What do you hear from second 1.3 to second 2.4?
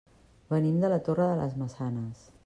de les Maçanes.